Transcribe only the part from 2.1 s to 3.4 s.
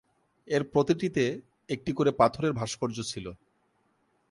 পাথরের ভাস্কর্য ছিলো।